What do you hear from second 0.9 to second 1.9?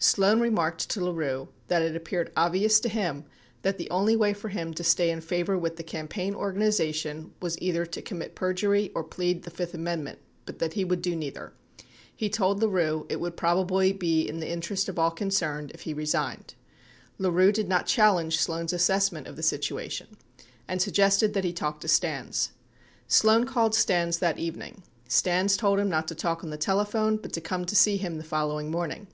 to LaRue that